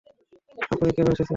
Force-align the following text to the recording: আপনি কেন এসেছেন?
আপনি 0.71 0.89
কেন 0.97 1.07
এসেছেন? 1.07 1.27